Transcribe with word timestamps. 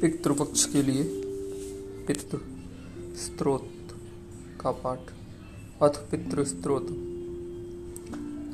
पितृपक्ष 0.00 0.64
के 0.64 0.82
लिए 0.82 1.02
पितृ 2.06 2.38
स्त्रोत 3.16 3.70
का 4.60 4.70
पाठ। 4.70 4.98
अथ 5.82 5.96
पितृस्त्रोत 6.10 6.86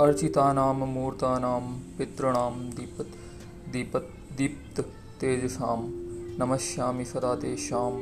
अर्चितानाम, 0.00 0.76
मूर्तानाम, 0.76 1.72
पितॄणाम, 1.98 2.54
दीपत 2.70 3.12
दीपत, 3.72 4.08
दीप्त 4.36 4.80
तेजसाम, 5.20 5.86
नमस्यामि 6.40 7.04
सदा 7.04 7.34
तेषाम 7.34 8.00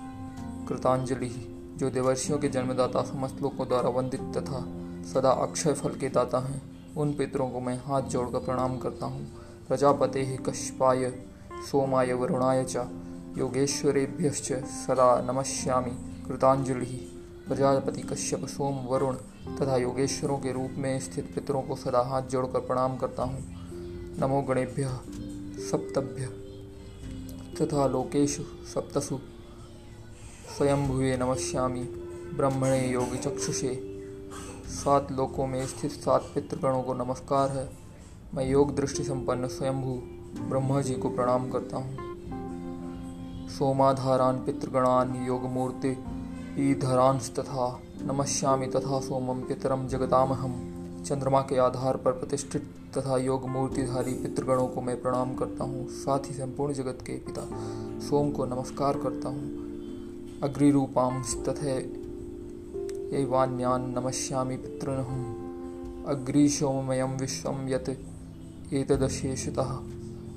कृतांजलि, 0.67 1.31
जो 1.77 1.89
देवर्षियों 1.89 2.39
के 2.39 2.47
जन्मदाता 2.47 3.01
समस्त 3.01 3.41
लोगों 3.41 3.67
द्वारा 3.67 3.89
वंदित 3.89 4.21
तथा 4.21 4.65
सदा 5.13 5.29
अक्षय 5.29 5.73
फल 5.73 5.89
के 5.89 6.09
दाता 6.09 6.39
हैं, 6.39 6.61
उन 6.95 7.13
पितरों 7.13 7.49
को 7.49 7.59
मैं 7.59 7.81
हाथ 7.85 8.01
जोड़कर 8.01 8.39
प्रणाम 8.39 8.77
करता 8.77 9.05
हूँ। 9.05 9.25
प्रजापते 9.67 10.37
कश्यपाय, 10.37 11.23
सोमाय 11.71 12.13
वरुणाय 12.13 12.63
च 12.63 12.77
योगेश्वरेभ्यश्च 13.37 14.51
सदा 14.53 15.21
नमस्यामि। 15.21 15.91
कृतांजलि 16.27 16.85
प्रजापति 17.47 18.01
कश्यप 18.01 18.45
सोम 18.45 18.75
वरुण 18.85 19.15
तथा 19.55 19.77
योगेश्वरों 19.77 20.37
के 20.37 20.51
रूप 20.51 20.75
में 20.77 20.99
स्थित 20.99 21.31
पितरों 21.35 21.61
को 21.61 21.75
सदा 21.75 21.99
हाथ 21.99 22.21
जोड़कर 22.21 22.59
प्रणाम 22.59 22.97
करता 22.97 23.23
हूँ। 23.23 23.43
नमो 24.19 24.41
गणेभ्य 24.41 24.99
सप्तभ्य 25.61 26.25
तथा 27.61 27.87
लोकेशु 27.87 28.43
सप्तसु। 28.43 29.19
स्वयंभुवे 30.57 31.17
नमस्यामि। 31.17 31.83
ब्रह्मणे 32.33 32.87
योगी 32.87 33.17
चक्षुषे 33.17 33.75
सात 34.65 35.11
लोकों 35.11 35.47
में 35.47 35.65
स्थित 35.67 35.91
सात 35.91 36.31
पितृगणों 36.35 36.83
को 36.83 36.93
नमस्कार 36.93 37.49
है। 37.49 37.69
मैं 38.33 38.49
योग 38.49 38.75
दृष्टि 38.75 39.03
संपन्न 39.03 39.47
स्वयंभू 39.47 39.95
ब्रह्मा 40.49 40.81
जी 40.81 40.93
को 40.93 41.09
प्रणाम 41.09 41.49
करता 41.49 41.77
हूँ। 41.77 42.08
सोमाधारान् 43.49 44.39
पितृगणान् 44.45 45.27
योगमूर्ति 45.27 45.91
ईधरांस्तथा 46.59 47.79
नमस्यामि 48.01 48.67
तथा 48.67 48.99
सोमम 48.99 49.41
पितरम 49.41 49.87
जगतामहम 49.87 50.53
चंद्रमा 51.05 51.41
के 51.41 51.57
आधार 51.57 51.97
पर 51.97 52.11
प्रतिष्ठित 52.11 52.69
तथा 52.97 53.17
योग 53.17 53.47
मूर्तिधारी 53.49 54.13
पितृगणों 54.13 54.67
को 54.67 54.81
मैं 54.81 55.01
प्रणाम 55.01 55.35
करता 55.35 55.63
हूँ। 55.63 55.87
साथ 55.87 56.29
ही 56.29 56.33
संपूर्ण 56.33 56.73
जगत 56.73 56.99
के 57.01 57.17
पिता 57.17 57.47
सोम 57.99 58.31
को 58.31 58.45
नमस्कार 58.45 58.97
करता 58.97 59.29
हूँ। 59.29 60.39
अग्रिरूपां 60.43 61.11
तथे 61.43 61.77
एवान्यान 63.17 63.93
नमस्यामि 63.97 64.57
पितृन 64.57 64.99
अग्रिशोमयम 66.07 67.17
विश्वम 67.17 67.67
यत 67.67 67.97
एतदशेषतः 68.73 69.79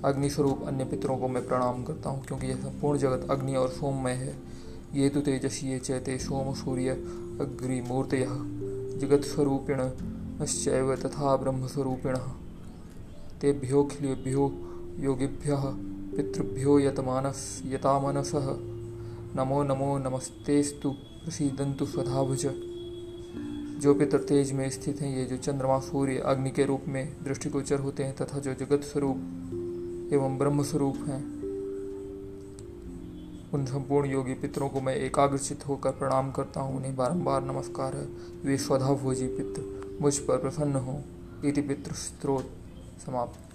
अग्निस्वरूप 0.04 0.62
अन्य 0.62 0.84
पितरों 0.84 1.16
को 1.16 1.28
मैं 1.28 1.46
प्रणाम 1.48 1.82
करता 1.84 2.10
हूँ, 2.10 2.24
क्योंकि 2.24 2.46
यह 2.46 2.56
संपूर्ण 2.56 2.98
जगत 2.98 3.26
अग्नि 3.30 3.54
और 3.54 3.68
सोममय 3.68 4.12
है। 4.12 4.34
ये 4.94 5.08
तो 5.08 5.20
तेजसी 5.20 5.78
चैते, 5.78 6.18
सोम, 6.18 6.52
सूर्य 6.54 6.90
अग्रिमूर्त 7.40 8.14
जगत 9.00 9.24
स्वरूपिण 9.24 9.78
तथा 10.96 11.36
ब्रह्मस्वरूपिण 11.36 12.16
तेभ्योऽखिलेभ्यो 13.40 14.50
योगिभ्य, 14.98 15.56
पितृभ्यो 16.16 16.78
यतमानस, 16.80 17.62
यतामनस। 17.66 18.32
नमो 19.36 19.62
नमो 19.62 19.96
नमस्तेस्तु 19.98 20.90
प्रसीदंतु 21.24 21.86
स्वधाभुज। 21.86 22.46
जो 23.80 23.94
पितर 23.94 24.18
तेज 24.18 24.52
में 24.52 24.68
स्थित 24.70 25.00
हैं, 25.00 25.16
ये 25.16 25.24
जो 25.24 25.36
चंद्रमा, 25.36 25.78
सूर्य, 25.80 26.18
अग्नि 26.18 26.50
के 26.50 26.64
रूप 26.64 26.82
में 26.88 27.12
दृष्टिगोचर 27.24 27.80
होते 27.80 28.04
हैं, 28.04 28.16
तथा 28.16 28.38
जो 28.38 28.54
जगत 28.54 28.82
स्वरूप 28.82 29.16
एवं 30.12 30.38
ब्रह्म 30.38 30.62
स्वरूप 30.62 30.96
हैं। 30.96 31.42
उन 33.54 33.66
संपूर्ण 33.66 34.08
योगी 34.08 34.34
पितरों 34.34 34.68
को 34.68 34.80
मैं 34.80 34.96
एकाग्रचित 34.96 35.68
होकर 35.68 35.90
प्रणाम 35.90 36.30
करता 36.30 36.60
हूँ, 36.60 36.76
उन्हें 36.76 36.96
बारंबार 36.96 37.44
नमस्कार 37.44 37.96
है। 37.96 38.08
वे 38.44 38.56
स्वधा 38.58 38.92
भोजी 38.92 39.26
पित्र 39.26 39.96
मुझ 40.00 40.18
पर 40.18 40.38
प्रसन्न 40.38 40.74
हो। 40.76 41.02
इति 41.44 41.62
पितृ 41.62 41.92
स्त्रोत 41.92 42.50
समाप्त। 43.06 43.51